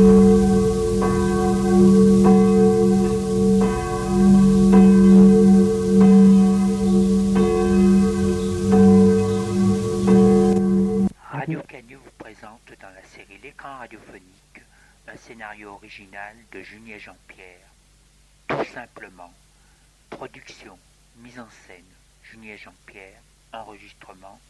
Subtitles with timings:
[0.00, 0.08] Radio
[11.68, 14.62] Canu vous présente dans la série L'écran radiophonique
[15.06, 17.68] un scénario original de Julien Jean-Pierre.
[18.48, 19.34] Tout simplement.
[20.08, 20.78] Production,
[21.18, 21.84] mise en scène,
[22.22, 23.20] Julien Jean-Pierre,
[23.52, 24.40] enregistrement,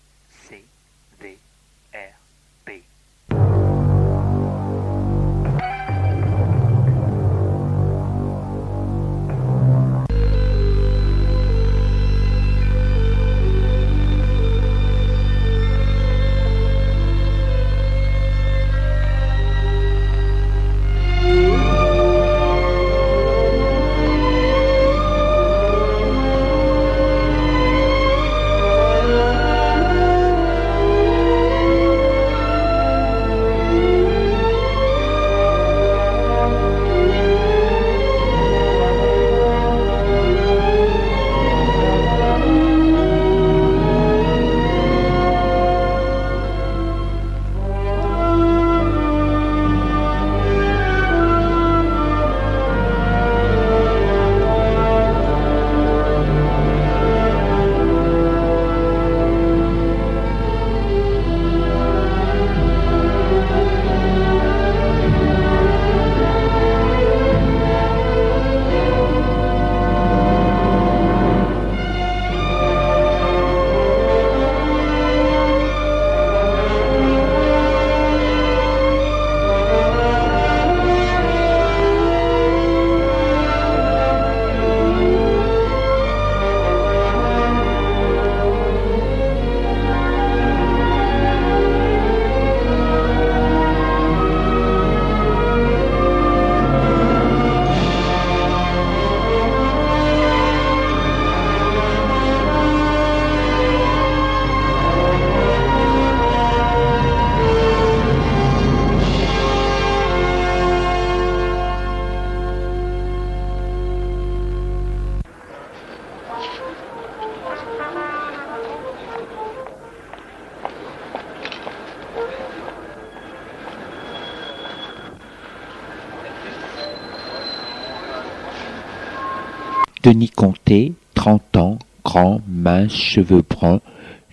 [132.92, 133.80] cheveux bruns,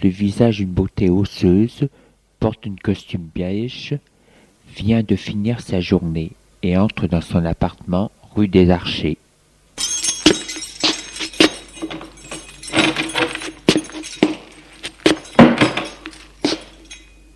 [0.03, 1.87] le visage d'une beauté osseuse,
[2.39, 3.97] porte un costume beige,
[4.75, 6.31] vient de finir sa journée
[6.63, 9.17] et entre dans son appartement rue des Archers.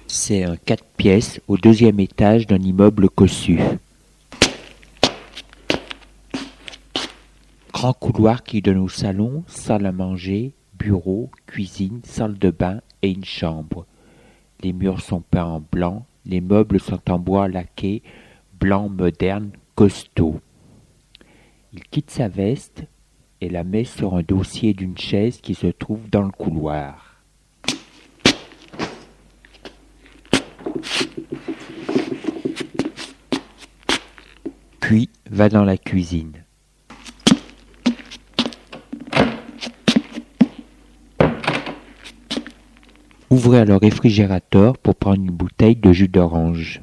[0.08, 3.60] C'est un quatre pièces au deuxième étage d'un immeuble cossu.
[7.74, 13.12] Grand couloir qui donne au salon, salle à manger, bureau, cuisine, salle de bain et
[13.12, 13.86] une chambre.
[14.64, 18.02] Les murs sont peints en blanc, les meubles sont en bois laqué,
[18.60, 20.40] blanc moderne, costaud.
[21.72, 22.86] Il quitte sa veste
[23.42, 27.22] et la met sur un dossier d'une chaise qui se trouve dans le couloir.
[34.80, 36.41] Puis va dans la cuisine.
[43.32, 46.82] Ouvrez le réfrigérateur pour prendre une bouteille de jus d'orange.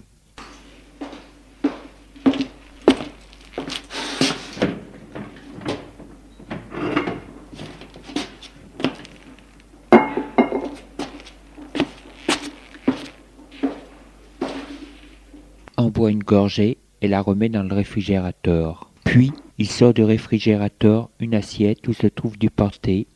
[15.76, 18.90] En boit une gorgée et la remet dans le réfrigérateur.
[19.04, 23.06] Puis, il sort du réfrigérateur une assiette où se trouve du pâté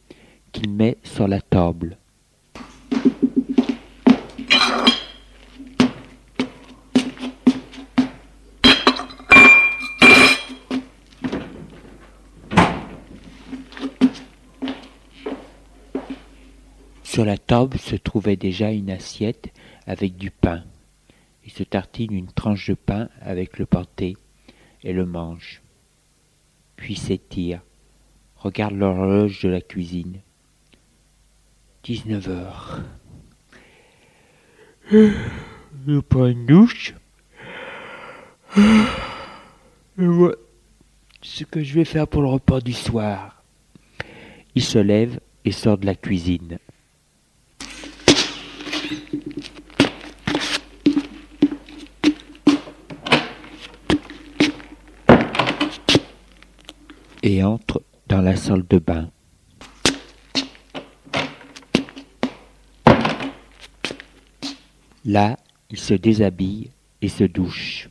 [0.52, 1.96] qu'il met sur la table.
[17.12, 19.52] Sur la table se trouvait déjà une assiette
[19.86, 20.64] avec du pain.
[21.44, 24.16] Il se tartine une tranche de pain avec le pâté
[24.82, 25.60] et le mange.
[26.74, 27.60] Puis s'étire,
[28.36, 30.20] regarde l'horloge de la cuisine.
[31.82, 32.80] Dix-neuf heures.
[34.90, 36.94] Je prends une douche.
[38.56, 38.62] Et
[39.98, 40.36] voilà
[41.20, 43.42] ce que je vais faire pour le repas du soir.
[44.54, 46.58] Il se lève et sort de la cuisine.
[57.22, 59.10] Et entre dans la salle de bain.
[65.04, 65.36] Là,
[65.70, 66.70] il se déshabille
[67.00, 67.88] et se douche.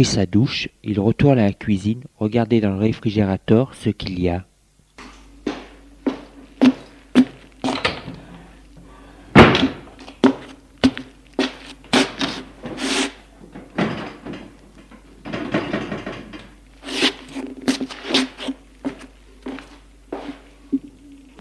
[0.00, 4.30] Pris sa douche, il retourne à la cuisine, regarder dans le réfrigérateur ce qu'il y
[4.30, 4.46] a.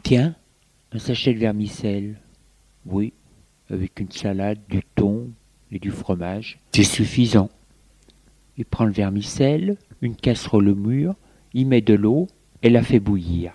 [0.04, 0.36] Tiens,
[0.92, 2.20] un sachet de vermicelle.
[2.86, 3.14] Oui,
[3.70, 5.30] avec une salade, du thon
[5.72, 6.60] et du fromage.
[6.74, 7.50] C'est suffisant.
[8.60, 11.16] Il prend le vermicelle, une casserole au mur,
[11.54, 12.28] y met de l'eau
[12.62, 13.54] et la fait bouillir.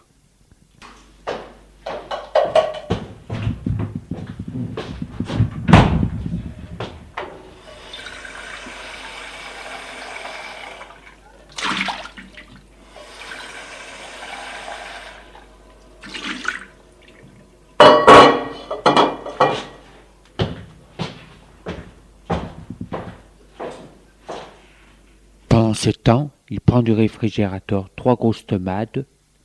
[25.50, 29.00] Pendant ce temps, il prend du réfrigérateur trois grosses tomates,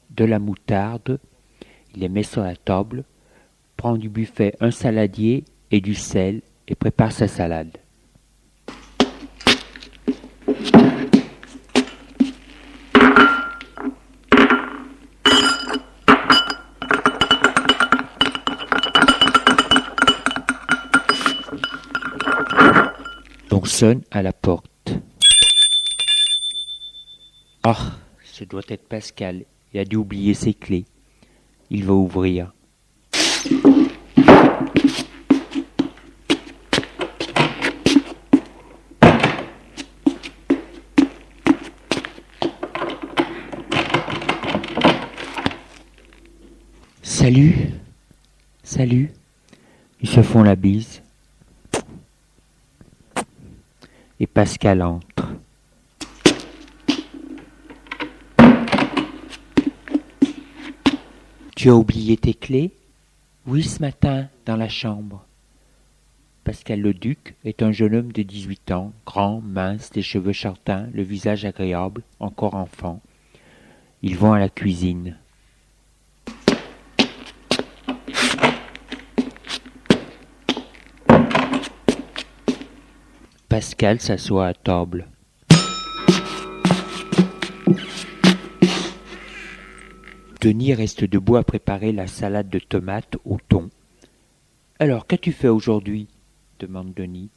[0.10, 1.20] de la moutarde,
[1.94, 3.04] il les met sur la table,
[3.76, 7.78] prend du buffet un saladier et du sel et prépare sa salade.
[23.52, 24.69] On sonne à la porte.
[27.72, 27.92] Ah,
[28.24, 29.46] ce doit être Pascal.
[29.72, 30.86] Il a dû oublier ses clés.
[31.70, 32.52] Il va ouvrir.
[47.04, 47.56] Salut.
[48.64, 49.12] Salut.
[50.02, 51.04] Ils se font la bise.
[54.20, 55.09] Et Pascal entre.
[61.60, 62.72] Tu as oublié tes clés?
[63.46, 65.26] Oui, ce matin, dans la chambre.
[66.46, 70.88] Pascal le Duc est un jeune homme de 18 ans, grand, mince, les cheveux châtains,
[70.94, 73.02] le visage agréable, encore enfant.
[74.02, 75.18] Ils vont à la cuisine.
[83.50, 85.10] Pascal s'assoit à table.
[90.42, 93.70] Denis reste debout à préparer la salade de tomates au thon.
[94.80, 96.08] Alors, qu'as-tu fait aujourd'hui?
[96.60, 97.30] demande Denis.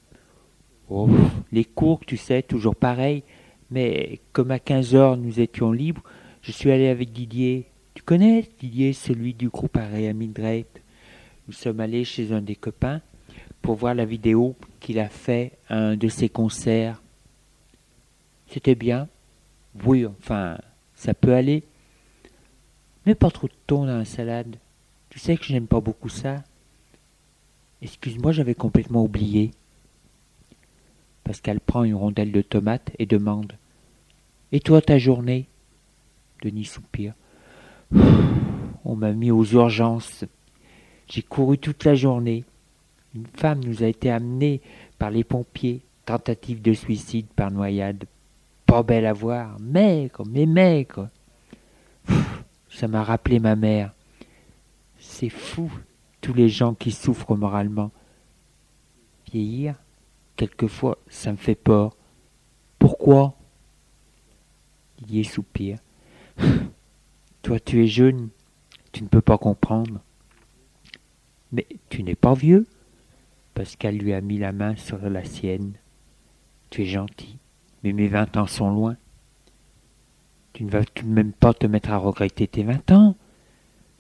[0.89, 1.09] Oh,
[1.51, 3.25] les cours, tu sais, toujours pareil.
[3.73, 6.05] Mais comme à quinze heures nous étions libres,
[6.43, 7.67] je suis allé avec Didier.
[7.95, 8.49] Tu connais?
[8.61, 10.67] Didier, celui du groupe Area Mildred
[11.49, 13.01] Nous sommes allés chez un des copains
[13.63, 17.03] pour voir la vidéo qu'il a fait à un de ses concerts.
[18.47, 19.09] C'était bien?
[19.85, 20.59] Oui, enfin,
[20.95, 21.65] ça peut aller.
[23.07, 24.57] Mais pas trop de thon dans la salade.
[25.11, 26.43] Tu sais que je n'aime pas beaucoup ça.
[27.83, 29.51] Excuse-moi, j'avais complètement oublié.
[31.25, 33.53] Pascal prend une rondelle de tomate et demande
[34.53, 35.47] Et toi, ta journée?
[36.43, 37.15] Denis soupire.
[38.85, 40.25] On m'a mis aux urgences.
[41.09, 42.45] J'ai couru toute la journée.
[43.15, 44.61] Une femme nous a été amenée
[44.99, 45.81] par les pompiers.
[46.05, 48.05] Tentative de suicide par noyade.
[48.67, 49.59] Pas belle à voir.
[49.61, 51.09] Maigre, mais maigre.
[52.73, 53.93] Ça m'a rappelé ma mère.
[54.99, 55.71] c'est fou,
[56.21, 57.91] tous les gens qui souffrent moralement.
[59.31, 59.76] Vieillir,
[60.37, 61.95] quelquefois, ça me fait peur.
[62.79, 63.37] Pourquoi?
[64.99, 65.79] Didier soupire.
[67.43, 68.31] Toi, tu es jeune,
[68.93, 70.00] tu ne peux pas comprendre.
[71.52, 72.67] Mais tu n'es pas vieux
[73.55, 75.75] Pascal lui a mis la main sur la sienne.
[76.71, 77.37] Tu es gentil,
[77.85, 78.97] mais mes vingt ans sont loin.
[80.53, 83.17] Tu ne vas tout de même pas te mettre à regretter tes vingt ans.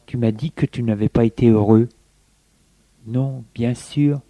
[0.06, 1.88] Tu m'as dit que tu n'avais pas été heureux.
[3.06, 4.20] Non, bien sûr.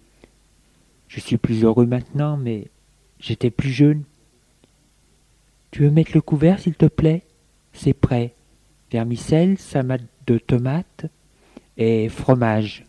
[1.07, 2.69] Je suis plus heureux maintenant, mais
[3.19, 4.03] j'étais plus jeune.
[5.71, 7.23] Tu veux mettre le couvert, s'il te plaît?
[7.73, 8.33] C'est prêt.
[8.91, 11.05] Vermicelle, salade de tomates
[11.77, 12.85] et fromage.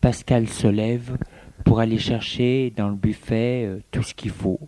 [0.00, 1.16] Pascal se lève
[1.64, 4.60] pour aller chercher dans le buffet euh, tout ce qu'il faut.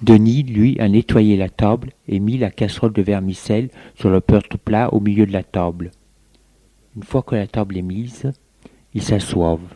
[0.00, 0.88] Denis, lui, a
[2.06, 5.90] et mis la casserole de vermicelle sur le porte-plat au milieu de la table.
[6.96, 8.30] Une fois que la table est mise,
[8.94, 9.74] ils s'assoivent.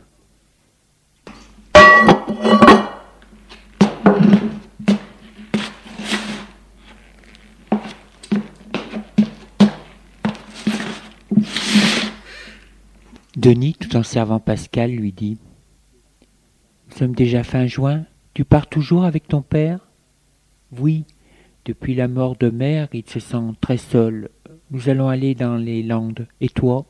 [13.37, 15.37] Denis, tout en servant Pascal, lui dit
[16.89, 18.05] Nous sommes déjà fin juin.
[18.35, 19.89] Tu pars toujours avec ton père?
[20.79, 21.05] Oui,
[21.65, 24.31] depuis la mort de mère, il se sent très seul.
[24.71, 26.27] Nous allons aller dans les Landes.
[26.41, 26.87] Et toi?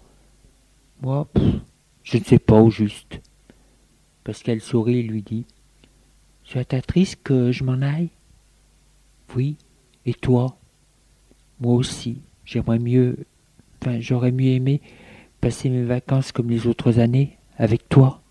[1.02, 1.28] Moi,
[2.02, 3.20] je ne sais pas au juste.
[4.24, 5.46] Pascal sourit et lui dit
[6.54, 8.10] es triste que je m'en aille
[9.34, 9.56] Oui.
[10.04, 10.58] Et toi?
[11.60, 12.20] Moi aussi.
[12.44, 13.16] J'aimerais mieux.
[13.80, 14.80] Enfin, j'aurais mieux aimé
[15.40, 18.21] passer mes vacances comme les autres années avec toi.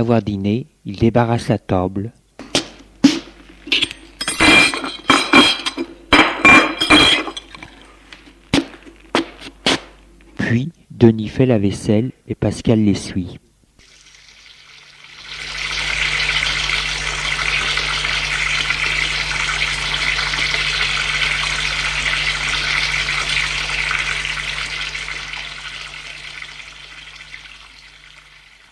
[0.00, 2.12] Avoir dîné, il débarrasse la table.
[10.36, 13.38] Puis, Denis fait la vaisselle et Pascal l'essuie.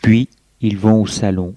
[0.01, 1.55] Puis, ils vont au salon.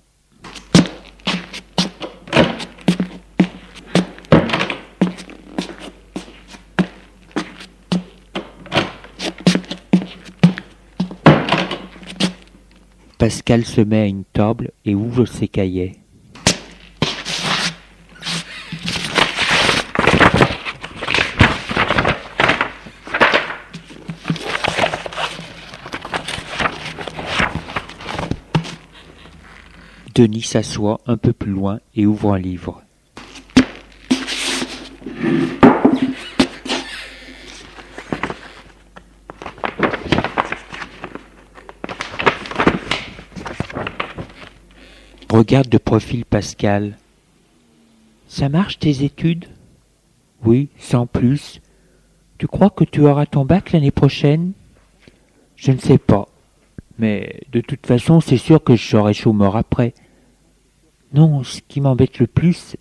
[13.18, 16.01] Pascal se met à une table et ouvre ses cahiers.
[30.22, 32.84] Denis s'assoit un peu plus loin et ouvre un livre.
[45.28, 47.00] Regarde de profil Pascal.
[48.28, 49.48] Ça marche tes études?
[50.46, 51.62] Oui, sans plus.
[52.38, 54.52] Tu crois que tu auras ton bac l'année prochaine?
[55.56, 56.28] Je ne sais pas.
[57.00, 59.96] Mais de toute façon, c'est sûr que je serai chômeur après.
[61.14, 62.78] Non, ce qui m'embête le plus,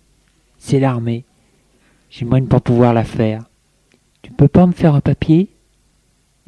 [0.57, 1.25] c'est l'armée.
[2.09, 3.43] J'aimerais ne pas pouvoir la faire.
[4.21, 5.49] Tu peux pas me faire un papier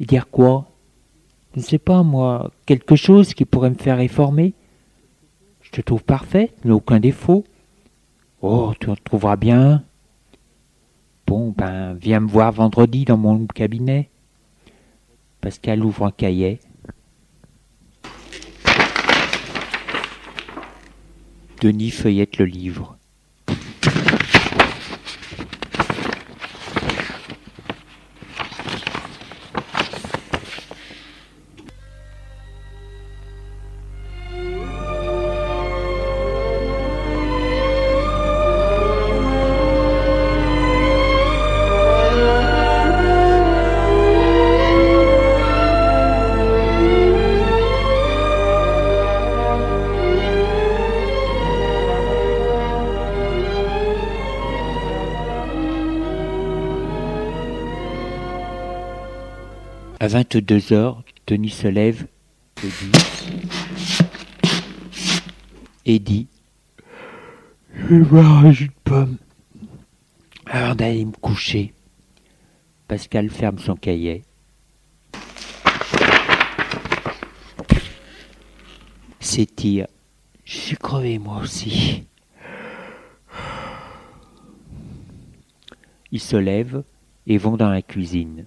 [0.00, 0.70] Et dire quoi?
[1.54, 4.54] Je ne sais pas, moi, quelque chose qui pourrait me faire réformer
[5.60, 7.44] Je te trouve parfait, mais aucun défaut.
[8.42, 9.84] Oh, tu en trouveras bien.
[11.26, 14.10] Bon, ben, viens me voir vendredi dans mon cabinet.
[15.40, 16.60] Pascal ouvre un cahier.
[21.64, 22.98] Denis feuillette le livre.
[60.14, 62.06] À vingt-deux heures, Denis se lève
[62.62, 62.92] et dit
[65.84, 66.28] et dit
[67.74, 69.16] Je vais boire un jus de pomme
[70.46, 71.74] avant d'aller me coucher.
[72.86, 74.22] Pascal ferme son cahier.
[79.18, 79.88] S'étire.
[80.44, 82.04] Je suis crevé moi aussi.
[86.12, 86.84] Ils se lèvent
[87.26, 88.46] et vont dans la cuisine.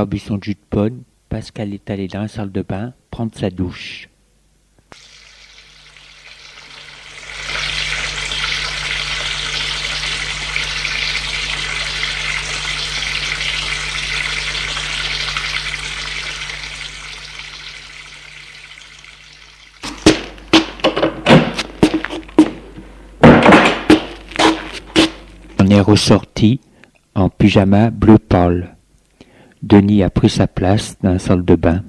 [0.00, 3.32] avoir bu son jus de pomme, Pascal est allé dans la salle de bain prendre
[3.34, 4.08] sa douche.
[25.58, 26.60] On est ressorti
[27.14, 28.79] en pyjama bleu pâle.
[29.62, 31.82] Denis a pris sa place dans la salle de bain.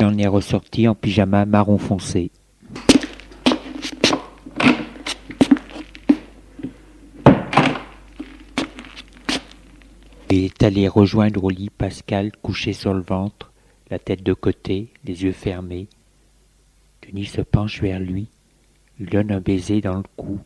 [0.00, 2.30] On est ressorti en pyjama marron foncé.
[10.44, 13.52] Est allé rejoindre au lit Pascal couché sur le ventre,
[13.90, 15.88] la tête de côté, les yeux fermés.
[17.06, 18.28] Denis se penche vers lui,
[18.98, 20.40] lui donne un baiser dans le cou.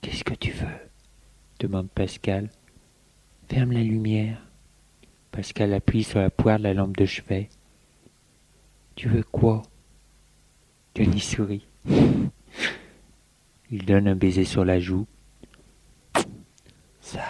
[0.00, 0.66] Qu'est-ce que tu veux?
[1.58, 2.50] demande Pascal.
[3.48, 4.42] Ferme la lumière.
[5.32, 7.48] Pascal appuie sur la poire de la lampe de chevet.
[8.94, 9.62] Tu veux quoi?
[10.94, 11.66] Denis sourit.
[13.70, 15.06] Il donne un baiser sur la joue.
[17.00, 17.22] Ça.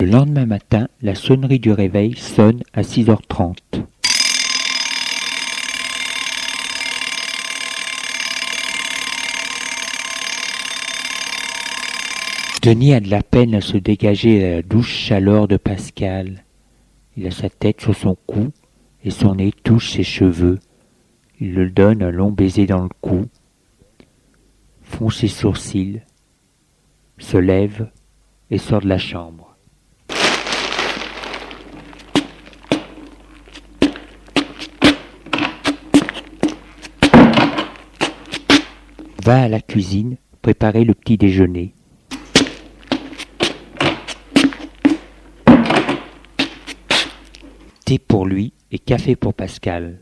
[0.00, 3.80] Le lendemain matin, la sonnerie du réveil sonne à six heures trente.
[12.62, 16.44] Denis a de la peine à se dégager de la douce chaleur de Pascal.
[17.16, 18.52] Il a sa tête sur son cou
[19.02, 20.60] et son nez touche ses cheveux.
[21.40, 23.26] Il lui donne un long baiser dans le cou,
[24.82, 26.02] fond ses sourcils,
[27.18, 27.90] se lève
[28.52, 29.47] et sort de la chambre.
[39.28, 41.74] Va à la cuisine préparer le petit déjeuner.
[47.84, 49.98] Thé pour lui et café pour Pascal.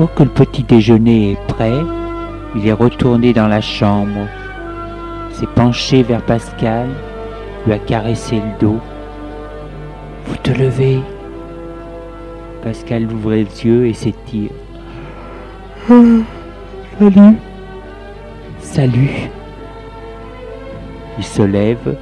[0.00, 1.78] Fois que le petit déjeuner est prêt,
[2.56, 4.26] il est retourné dans la chambre,
[5.30, 6.88] s'est penché vers Pascal,
[7.66, 8.80] lui a caressé le dos.
[10.24, 11.00] Vous te levez
[12.62, 14.52] Pascal ouvre les yeux et s'étire.
[15.86, 17.36] Salut.
[18.60, 19.30] Salut.
[21.18, 21.94] Il se lève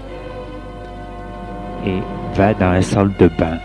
[1.84, 1.98] et
[2.36, 3.58] va dans la salle de bain.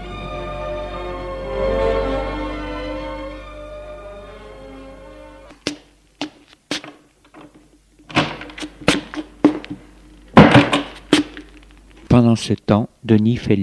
[12.33, 13.55] Pendant ce temps, Denis fait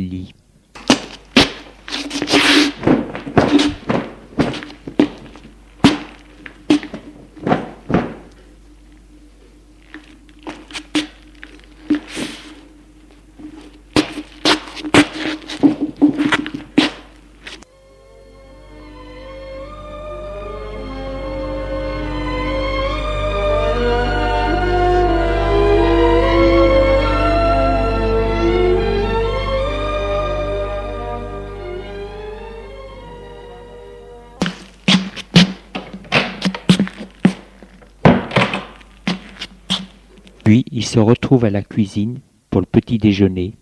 [41.38, 42.19] à la cuisine
[42.51, 43.55] pour le petit déjeuner.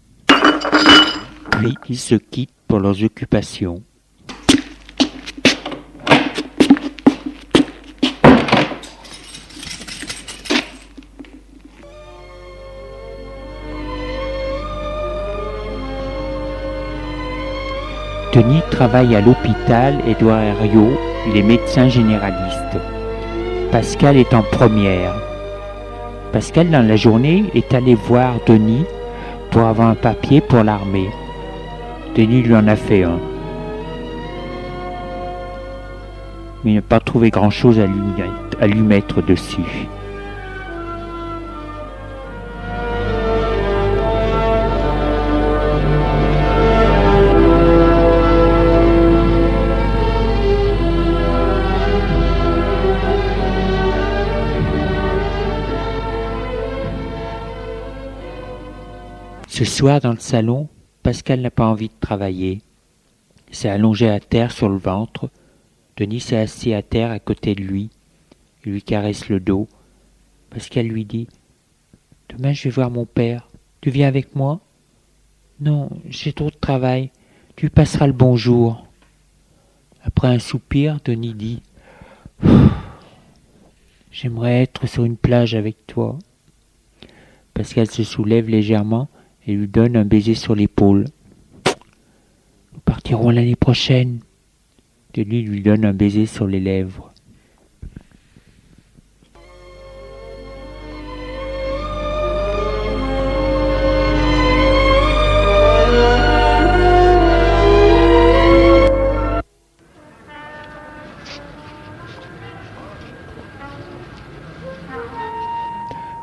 [1.51, 3.83] Puis ils se quittent pour leurs occupations.
[18.35, 20.97] Denis travaille à l'hôpital Édouard Herriot,
[21.29, 22.79] il est médecin généraliste.
[23.71, 25.28] Pascal est en première.
[26.33, 28.85] Pascal, dans la journée, est allé voir Denis
[29.51, 31.09] pour avoir un papier pour l'armée.
[32.15, 33.19] Denis lui en a fait un.
[36.65, 38.23] Mais il n'a pas trouvé grand-chose à lui,
[38.61, 39.89] à lui mettre dessus.
[59.59, 60.69] Ce soir, dans le salon,
[61.03, 62.63] Pascal n'a pas envie de travailler.
[63.49, 65.31] Il s'est allongé à terre sur le ventre.
[65.97, 67.91] Denis s'est assis à terre à côté de lui.
[68.65, 69.67] Il lui caresse le dos.
[70.51, 71.27] Pascal lui dit
[72.29, 73.49] Demain, je vais voir mon père.
[73.81, 74.61] Tu viens avec moi?
[75.61, 77.11] Non, j'ai trop de travail.
[77.57, 78.87] Tu passeras le bonjour.
[80.05, 81.63] Après un soupir, Denis dit
[84.13, 86.17] J'aimerais être sur une plage avec toi.
[87.55, 89.09] Pascal se soulève légèrement
[89.49, 91.07] et lui donne un baiser sur l'épaule.
[92.75, 94.21] Nous partirons l'année prochaine.
[95.15, 97.15] Denis lui donne un baiser sur les lèvres.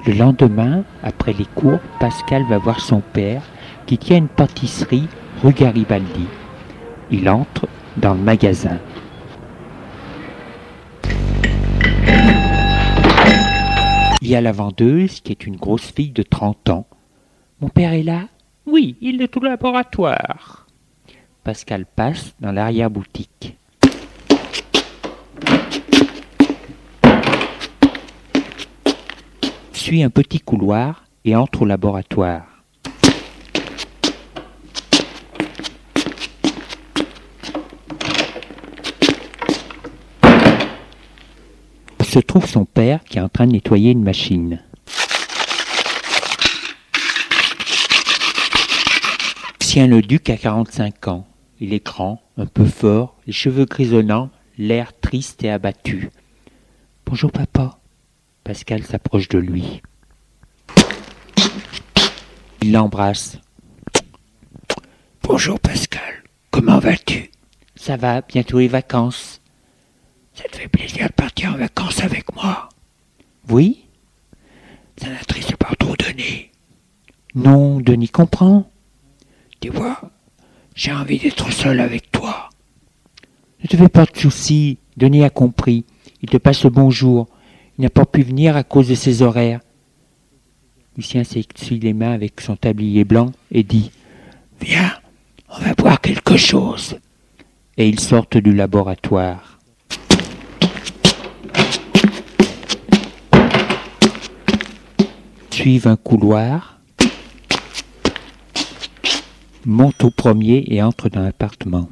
[0.07, 3.41] Le lendemain, après les cours, Pascal va voir son père
[3.87, 5.07] qui tient une pâtisserie
[5.41, 6.27] rue Garibaldi.
[7.09, 8.77] Il entre dans le magasin.
[14.21, 16.85] Il y a la vendeuse qui est une grosse fille de 30 ans.
[17.59, 18.27] Mon père est là?
[18.67, 20.67] Oui, il est au laboratoire.
[21.43, 23.57] Pascal passe dans l'arrière-boutique.
[29.85, 32.47] Suit un petit couloir et entre au laboratoire.
[42.03, 44.59] Se trouve son père qui est en train de nettoyer une machine.
[49.61, 51.27] Lucien le Duc a 45 ans.
[51.59, 56.09] Il est grand, un peu fort, les cheveux grisonnants, l'air triste et abattu.
[57.05, 57.77] Bonjour papa.
[58.45, 59.81] Pascal s'approche de lui.
[62.61, 63.39] Il l'embrasse.
[65.23, 67.31] Bonjour Pascal, comment vas-tu?
[67.75, 69.41] Ça va, bientôt les vacances.
[70.35, 72.69] Ça te fait plaisir de partir en vacances avec moi?
[73.49, 73.87] Oui
[74.97, 76.51] Ça n'attriste pas trop Denis
[77.33, 78.69] Non, Denis comprend.
[79.59, 79.99] Tu vois,
[80.75, 82.51] j'ai envie d'être seul avec toi.
[83.63, 85.83] Ne te fais pas de soucis, Denis a compris.
[86.21, 87.27] Il te passe le bonjour.
[87.77, 89.59] Il n'a pas pu venir à cause de ses horaires.
[90.95, 93.91] Lucien s'essuie les mains avec son tablier blanc et dit
[94.61, 94.93] Viens,
[95.49, 96.97] on va boire quelque chose.
[97.77, 99.59] Et ils sortent du laboratoire.
[105.51, 106.79] Suivent un couloir,
[109.65, 111.89] montent au premier et entrent dans l'appartement.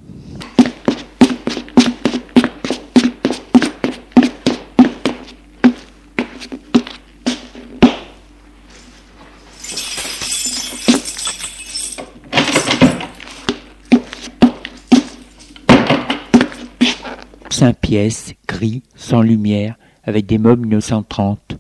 [17.72, 21.58] Pièces, gris, sans lumière, avec des meubles 1930.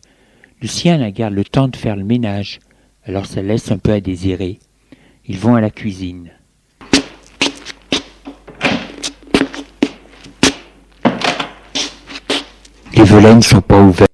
[0.61, 2.59] Lucien la garde le temps de faire le ménage,
[3.05, 4.59] alors ça laisse un peu à désirer.
[5.25, 6.31] Ils vont à la cuisine.
[12.95, 14.12] Les volets ne sont pas ouverts.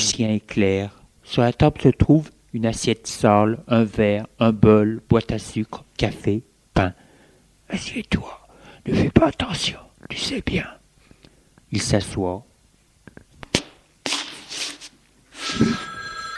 [0.00, 1.02] Est clair.
[1.22, 5.84] Sur la table se trouve une assiette sale, un verre, un bol, boîte à sucre,
[5.98, 6.94] café, pain.
[7.68, 8.48] Assieds-toi,
[8.86, 10.66] ne fais pas attention, tu sais bien.
[11.70, 12.46] Il s'assoit.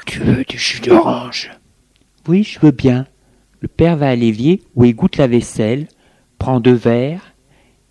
[0.07, 1.51] Tu veux du jus d'orange?
[2.27, 3.07] Oui, je veux bien.
[3.61, 5.87] Le père va à l'évier où il goûte la vaisselle,
[6.39, 7.33] prend deux verres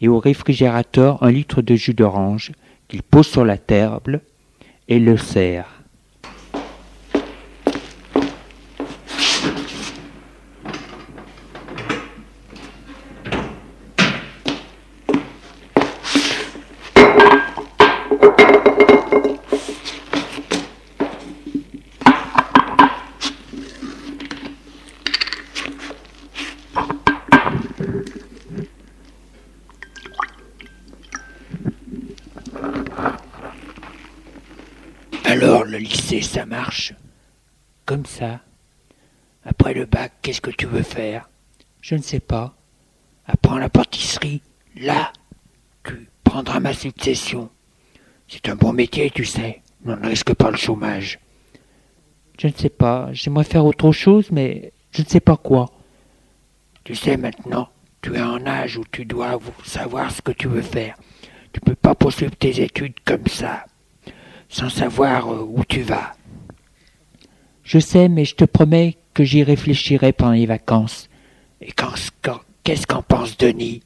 [0.02, 2.52] et au réfrigérateur un litre de jus d'orange
[2.90, 4.22] qu'il pose sur la table
[4.91, 5.82] et le sert.
[35.32, 36.93] Alors le lycée, ça marche
[37.86, 38.41] Comme ça.
[39.45, 41.30] Après le bac, qu'est-ce que tu veux faire
[41.91, 42.56] Je ne sais pas.
[43.25, 44.41] Apprends la pâtisserie.
[44.77, 45.12] Là,
[45.84, 47.49] tu prendras ma succession.
[48.30, 49.62] C'est un bon métier, tu sais.
[49.86, 51.19] On ne risque pas le chômage.
[52.39, 53.10] Je ne sais pas.
[53.12, 55.69] J'aimerais faire autre chose, mais je ne sais pas quoi.
[56.86, 57.67] Tu sais maintenant,
[58.01, 60.95] tu es en âge où tu dois savoir ce que tu veux faire.
[61.51, 63.65] Tu peux pas poursuivre tes études comme ça
[64.47, 66.13] sans savoir euh, où tu vas.
[67.65, 71.10] Je sais, mais je te promets que j'y réfléchirai pendant les vacances.
[71.62, 71.71] Et
[72.63, 73.82] qu'est-ce qu'en pense Denis?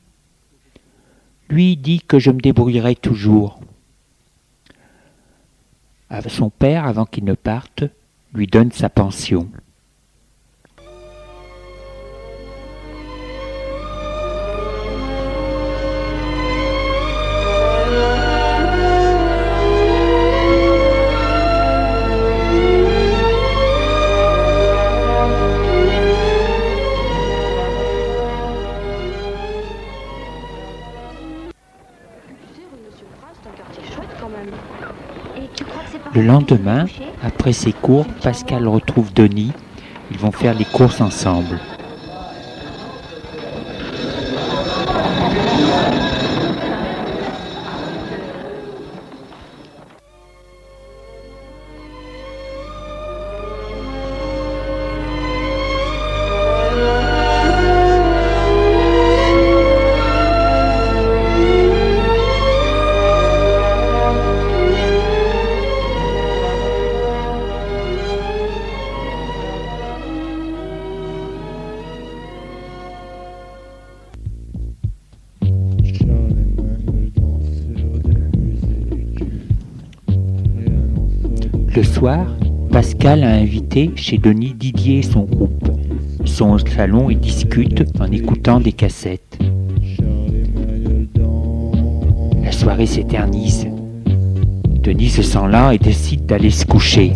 [1.50, 3.60] Lui dit que je me débrouillerai toujours.
[6.28, 7.84] Son père, avant qu'il ne parte,
[8.34, 9.50] lui donne sa pension.
[36.16, 36.86] Le lendemain,
[37.22, 39.52] après ses cours, Pascal retrouve Denis.
[40.12, 41.60] Ils vont faire les courses ensemble.
[83.98, 85.70] Chez Denis Didier et son groupe.
[86.22, 89.38] Ils sont au salon et discutent en écoutant des cassettes.
[92.42, 93.68] La soirée s'éternise.
[94.82, 97.12] Denis se sent là et décide d'aller se coucher.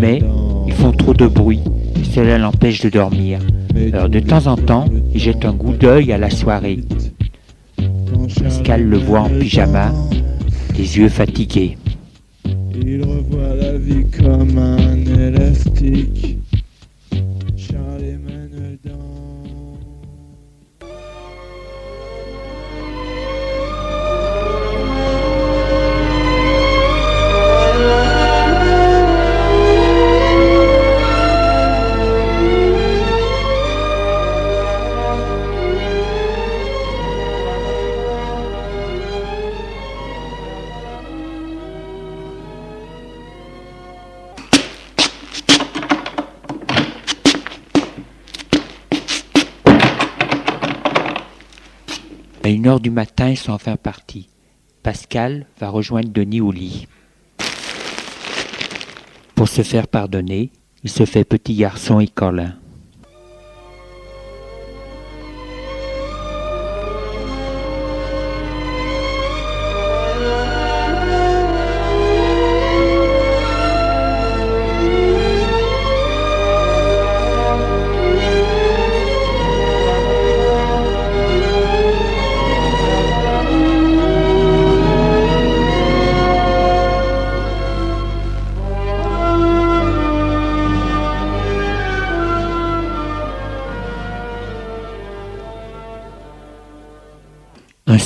[0.00, 0.22] Mais
[0.66, 1.60] ils font trop de bruit
[2.00, 3.38] et cela l'empêche de dormir.
[3.92, 6.80] Alors de temps en temps, il jette un coup d'œil à la soirée.
[8.78, 9.92] Le voit en pyjama,
[10.76, 11.76] les yeux fatigués.
[52.54, 54.28] Une heure du matin, ils sont enfin partis.
[54.82, 56.86] Pascal va rejoindre Denis au lit.
[59.34, 60.50] Pour se faire pardonner,
[60.84, 62.54] il se fait petit garçon et câlin.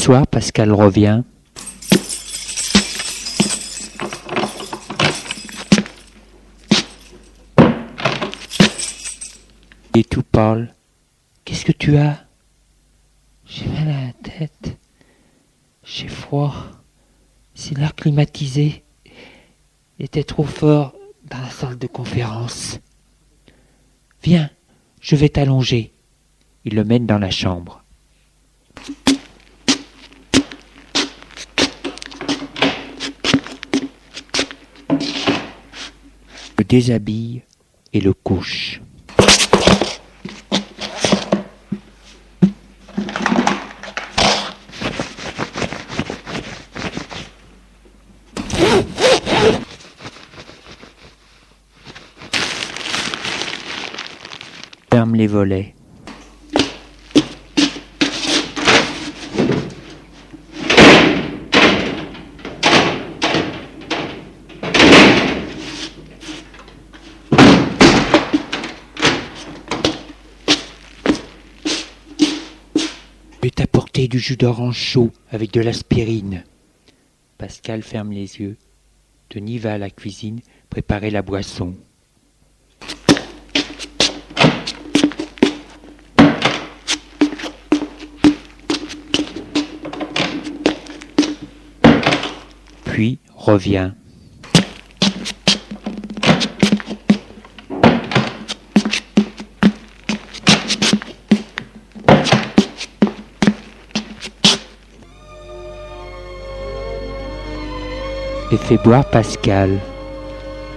[0.06, 1.24] Soir, Pascal revient.
[9.94, 10.72] Et tout pâle.
[11.44, 12.24] Qu'est-ce que tu as?
[13.46, 14.78] J'ai mal à la tête.
[15.82, 16.54] J'ai froid.
[17.56, 18.84] C'est l'air climatisé.
[19.98, 20.94] Il était trop fort
[21.28, 22.78] dans la salle de conférence.
[24.22, 24.50] Viens,
[25.00, 25.90] je vais t'allonger.
[26.64, 27.82] Il le mène dans la chambre.
[36.68, 37.42] Déshabille
[37.92, 38.80] et le couche.
[54.90, 55.74] Ferme les volets.
[73.46, 76.42] Je vais t'apporter du jus d'orange chaud avec de l'aspirine.
[77.38, 78.56] Pascal ferme les yeux.
[79.30, 81.76] Denis va à la cuisine préparer la boisson.
[92.84, 93.92] Puis revient.
[108.66, 109.78] Fait boire Pascal.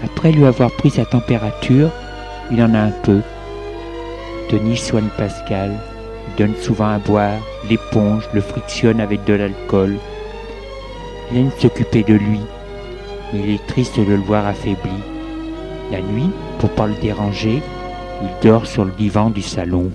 [0.03, 1.89] Après lui avoir pris sa température,
[2.51, 3.21] il en a un peu.
[4.51, 5.71] Denis soigne Pascal,
[6.27, 9.97] il donne souvent à boire, l'éponge, le frictionne avec de l'alcool.
[11.31, 12.41] Il aime s'occuper de lui,
[13.33, 15.01] mais il est triste de le voir affaibli.
[15.91, 17.59] La nuit, pour pas le déranger,
[18.21, 19.89] il dort sur le divan du salon.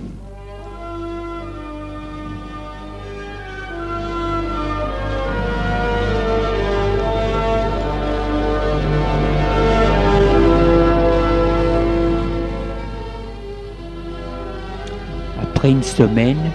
[15.65, 16.51] Après une semaine,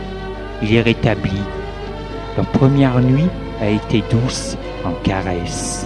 [0.63, 1.43] il est rétabli.
[2.37, 3.27] Leur première nuit
[3.61, 5.85] a été douce en caresses.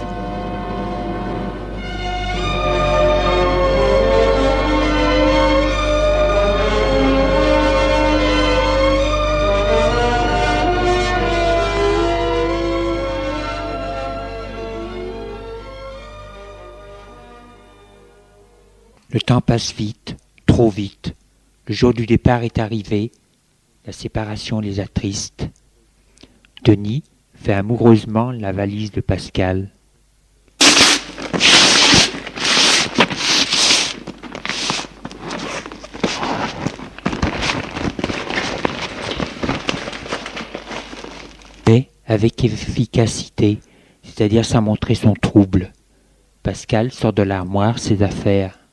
[19.09, 20.15] Le temps passe vite,
[20.45, 21.04] trop vite.
[21.67, 23.11] Le jour du départ est arrivé.
[23.87, 25.47] La séparation les attriste.
[26.63, 27.03] Denis
[27.33, 29.71] fait amoureusement la valise de Pascal.
[41.65, 43.57] Mais avec efficacité,
[44.03, 45.73] c'est-à-dire sans montrer son trouble.
[46.43, 48.64] Pascal sort de l'armoire ses affaires.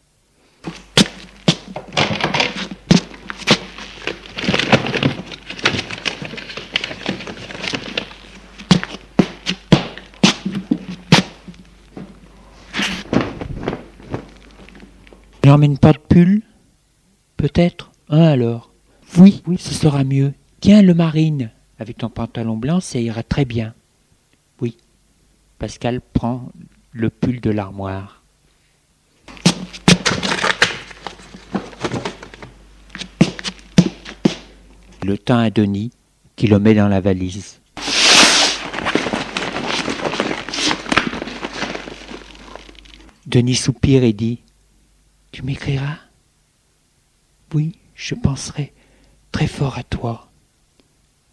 [15.52, 16.40] Pas de pull
[17.36, 18.72] Peut-être Un alors
[19.18, 20.32] Oui, oui, ce sera mieux.
[20.60, 21.50] Tiens, le marine.
[21.78, 23.74] Avec ton pantalon blanc, ça ira très bien.
[24.62, 24.78] Oui.
[25.58, 26.48] Pascal prend
[26.92, 28.22] le pull de l'armoire.
[35.04, 35.90] Le tend à Denis,
[36.34, 37.60] qui le met dans la valise.
[43.26, 44.40] Denis soupire et dit
[45.32, 45.96] Tu m'écriras?
[47.54, 48.72] Oui, je penserai
[49.32, 50.28] très fort à toi.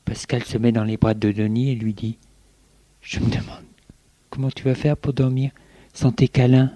[0.06, 2.18] Pascal se met dans les bras de Denis et lui dit
[3.02, 3.64] Je me demande
[4.30, 5.52] comment tu vas faire pour dormir
[5.94, 6.72] sans tes câlins.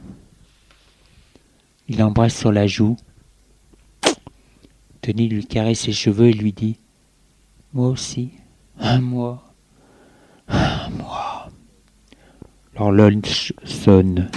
[1.88, 2.98] Il l'embrasse sur la joue.
[5.02, 6.78] Denis lui caresse ses cheveux et lui dit
[7.74, 8.32] Moi aussi,
[8.80, 9.54] un mois,
[10.50, 11.50] un mois.
[12.76, 14.30] L'horloge sonne.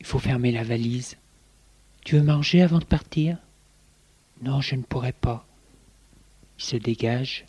[0.00, 1.16] Il faut fermer la valise.
[2.04, 3.36] Tu veux manger avant de partir?
[4.42, 5.46] Non, je ne pourrai pas.
[6.58, 7.44] Il se dégage.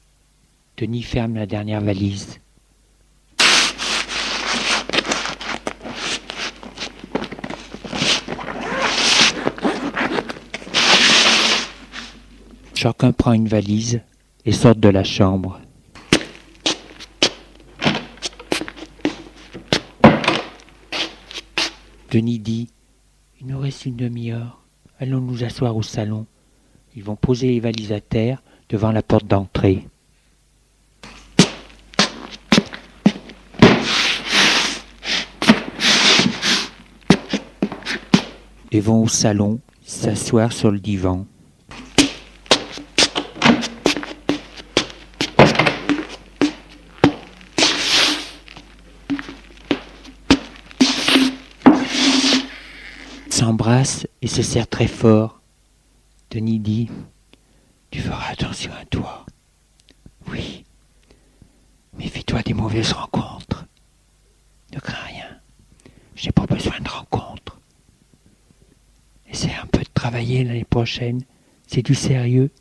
[0.78, 2.40] Denis ferme la dernière valise.
[12.74, 14.02] Chacun prend une valise
[14.46, 15.60] et sort de la chambre.
[22.12, 22.70] Denis dit
[23.40, 24.64] Il nous reste une demi-heure.
[25.00, 26.26] Allons nous asseoir au salon.
[26.96, 29.88] Ils vont poser les valises à terre devant la porte d'entrée.
[38.72, 41.28] Et vont au salon s'asseoir sur le divan.
[54.22, 55.42] Et se serrent très fort.
[56.32, 56.90] Denis dit
[57.92, 59.26] Tu feras attention à toi.
[60.28, 60.64] Oui.
[61.98, 63.66] Méfie-toi des mauvaises rencontres.
[64.74, 65.40] Ne crains rien.
[66.16, 67.60] J'ai pas besoin de rencontres.
[69.30, 71.22] Essaie un peu de travailler l'année prochaine.
[71.68, 72.52] C'est du sérieux.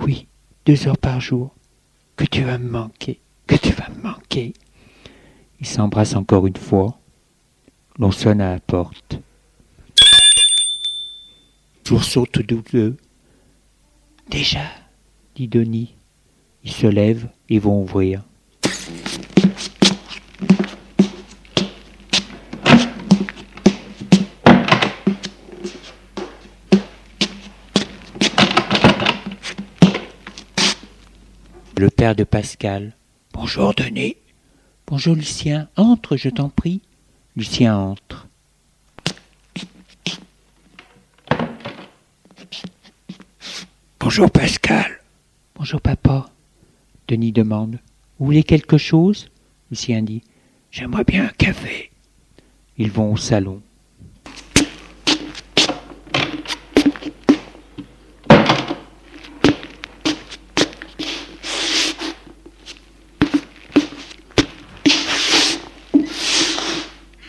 [0.00, 0.26] Oui,
[0.66, 1.54] deux heures par jour.
[2.16, 3.20] Que tu vas me manquer.
[3.46, 4.52] Que tu vas me manquer.
[5.60, 6.98] Ils s'embrassent encore une fois.
[7.98, 9.18] L'on sonne à la porte.
[11.92, 12.96] Jour saute tous deux.
[14.30, 14.64] Déjà,
[15.34, 15.94] dit Denis.
[16.64, 18.22] Ils se lèvent et vont ouvrir.
[31.76, 32.96] Le père de Pascal.
[33.34, 34.16] Bonjour Denis.
[34.86, 35.68] Bonjour Lucien.
[35.76, 36.80] Entre, je t'en prie.
[37.36, 38.28] Lucien entre.
[44.14, 45.00] Bonjour Pascal.
[45.54, 46.28] Bonjour papa.
[47.08, 47.78] Denis demande.
[48.18, 49.30] Vous voulez quelque chose?
[49.70, 50.20] Lucien dit.
[50.70, 51.90] J'aimerais bien un café.
[52.76, 53.62] Ils vont au salon.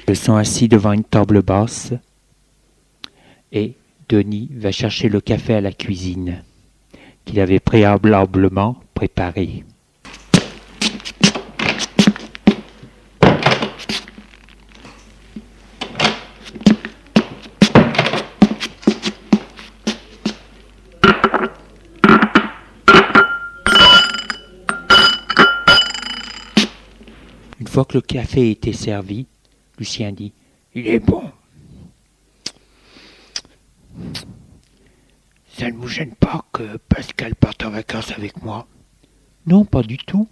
[0.10, 1.94] Ils sont assis devant une table basse
[3.54, 3.76] et
[4.10, 6.44] Denis va chercher le café à la cuisine
[7.26, 9.64] qu'il avait préalablement préparé.
[27.60, 29.26] Une fois que le café était servi,
[29.80, 30.34] Lucien dit
[30.76, 31.24] Il est bon.
[35.58, 38.68] Ça ne vous gêne pas que Pascal parte en vacances avec moi?
[39.46, 40.30] Non, pas du tout.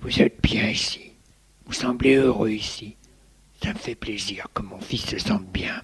[0.00, 1.12] Vous êtes bien ici.
[1.66, 2.96] Vous semblez heureux ici.
[3.62, 5.80] Ça me fait plaisir que mon fils se sente bien.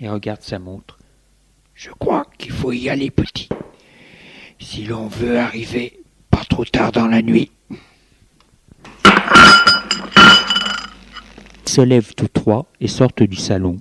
[0.00, 0.98] Il regarde sa montre.
[1.76, 3.48] Je crois qu'il faut y aller petit.
[4.58, 6.02] Si l'on veut arriver
[6.32, 7.52] pas trop tard dans la nuit.
[11.64, 13.76] Ils se lèvent tous trois et sortent du salon.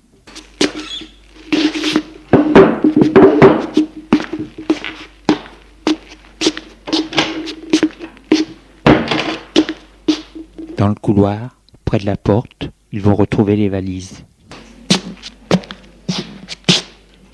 [10.84, 11.56] Dans le couloir,
[11.86, 14.26] près de la porte, ils vont retrouver les valises.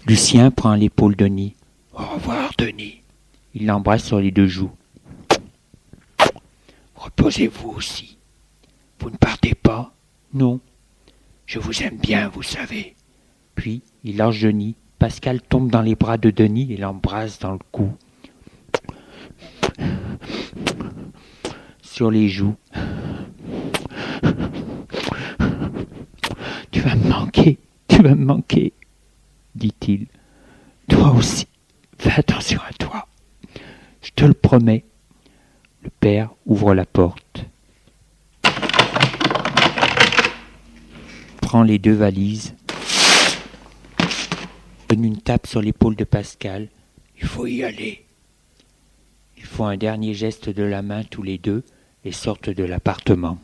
[0.05, 1.55] Lucien prend l'épaule Denis.
[1.93, 3.01] Au revoir, Denis.
[3.55, 4.69] Il l'embrasse sur les deux joues.
[6.93, 8.19] Reposez-vous aussi.
[8.99, 9.95] Vous ne partez pas?
[10.31, 10.59] Non.
[11.47, 12.95] Je vous aime bien, vous savez.
[13.55, 14.75] Puis, il lâche Denis.
[14.99, 17.89] Pascal tombe dans les bras de Denis et l'embrasse dans le cou.
[21.81, 22.55] Sur les joues.
[26.71, 27.57] Tu vas me manquer,
[27.87, 28.73] tu vas me manquer,
[29.55, 30.07] dit-il.
[30.87, 31.47] Toi aussi,
[31.97, 33.07] fais attention à toi.
[34.01, 34.85] Je te le promets.
[35.83, 37.45] Le père ouvre la porte.
[41.41, 42.53] Prend les deux valises.
[44.89, 46.67] Donne une tape sur l'épaule de Pascal.
[47.19, 48.05] Il faut y aller.
[49.37, 51.63] Ils font un dernier geste de la main tous les deux
[52.05, 53.39] et sortent de l'appartement.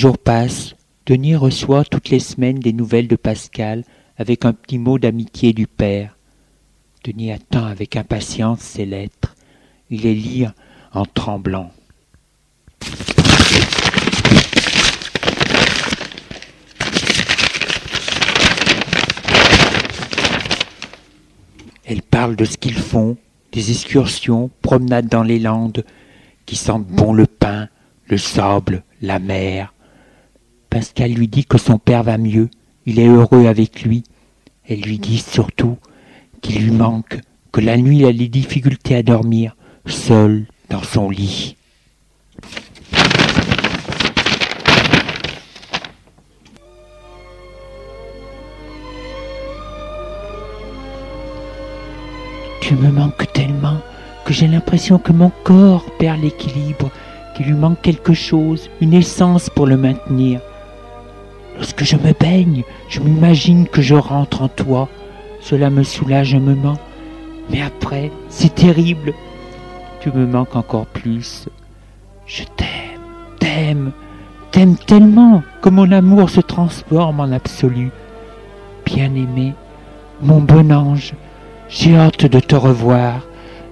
[0.00, 0.76] Jours passent.
[1.04, 3.84] Denis reçoit toutes les semaines des nouvelles de Pascal
[4.16, 6.16] avec un petit mot d'amitié du père.
[7.04, 9.34] Denis attend avec impatience ces lettres.
[9.90, 10.46] Il les lit
[10.94, 11.70] en tremblant.
[21.84, 23.18] Elle parle de ce qu'ils font,
[23.52, 25.84] des excursions, promenades dans les landes,
[26.46, 27.68] qui sentent bon le pain,
[28.06, 29.74] le sable, la mer.
[30.80, 32.48] Pascal lui dit que son père va mieux,
[32.86, 34.02] il est heureux avec lui.
[34.66, 35.76] Elle lui dit surtout
[36.40, 37.20] qu'il lui manque,
[37.52, 39.54] que la nuit il a des difficultés à dormir,
[39.84, 41.58] seul dans son lit.
[52.62, 53.82] Tu me manques tellement
[54.24, 56.90] que j'ai l'impression que mon corps perd l'équilibre,
[57.36, 60.40] qu'il lui manque quelque chose, une essence pour le maintenir.
[61.60, 64.88] Lorsque je me baigne, je m'imagine que je rentre en toi.
[65.42, 66.78] Cela me soulage un moment.
[67.50, 69.12] Mais après, c'est terrible.
[70.00, 71.50] Tu me manques encore plus.
[72.24, 73.02] Je t'aime,
[73.38, 73.92] t'aime,
[74.52, 77.90] t'aime tellement que mon amour se transforme en absolu.
[78.86, 79.52] Bien-aimé,
[80.22, 81.12] mon bon ange,
[81.68, 83.20] j'ai hâte de te revoir,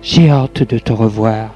[0.02, 1.54] j'ai hâte de te revoir.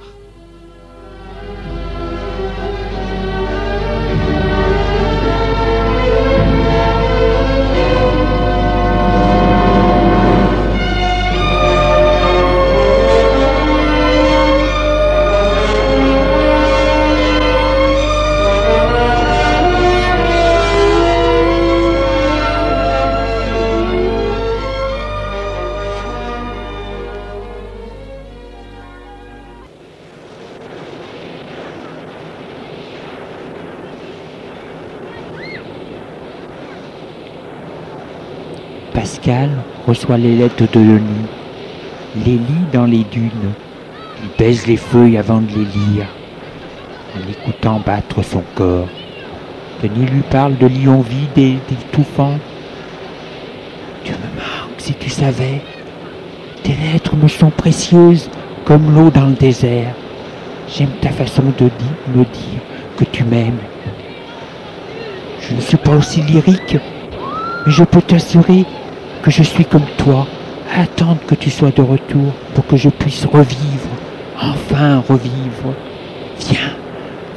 [39.03, 39.51] Pascal
[39.85, 41.27] reçoit les lettres de Denis,
[42.25, 43.51] les lit dans les dunes,
[44.23, 46.07] il baise les feuilles avant de les lire,
[47.17, 48.87] en écoutant battre son corps.
[49.83, 52.39] Denis lui parle de lions vides et d'étouffants.
[54.05, 55.61] Tu me manques si tu savais.
[56.63, 58.31] Tes lettres me sont précieuses
[58.65, 59.97] comme l'eau dans le désert.
[60.69, 61.65] J'aime ta façon de
[62.15, 62.61] me dire
[62.97, 63.59] que tu m'aimes.
[65.41, 66.77] Je ne suis pas aussi lyrique,
[67.67, 68.65] mais je peux t'assurer
[69.23, 70.27] que je suis comme toi,
[70.75, 73.89] attendre que tu sois de retour pour que je puisse revivre,
[74.41, 75.75] enfin revivre.
[76.41, 76.75] Viens,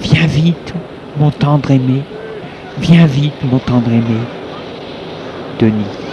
[0.02, 0.74] viens vite,
[1.18, 2.02] mon tendre aimé,
[2.80, 4.20] viens vite, mon tendre aimé.
[5.60, 6.05] Denis.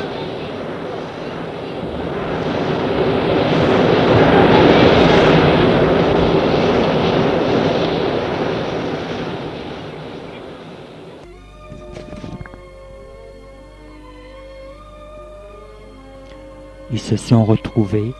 [17.13, 18.15] Se sont retrouvés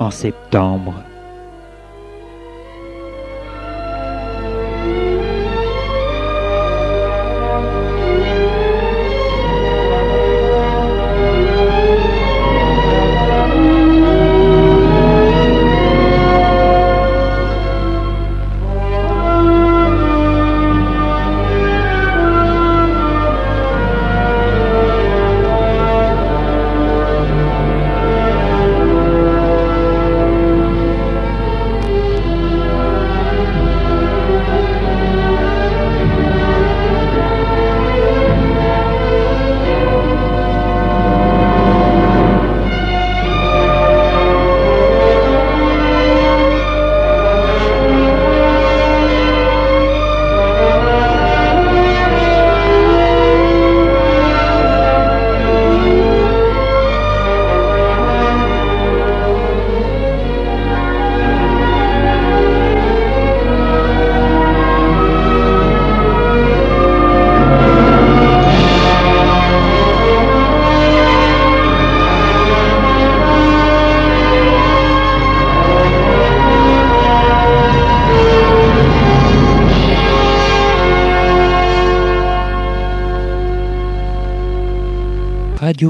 [0.00, 0.94] en septembre.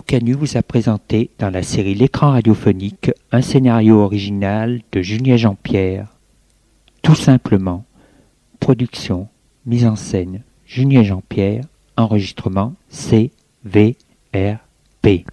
[0.08, 6.06] Canu vous a présenté dans la série L'écran radiophonique un scénario original de Julien Jean-Pierre.
[7.02, 7.84] Tout simplement,
[8.58, 9.28] production,
[9.66, 11.66] mise en scène, Julien Jean-Pierre,
[11.98, 13.32] enregistrement C,
[13.66, 13.96] V,
[14.34, 14.56] R,
[15.02, 15.26] P.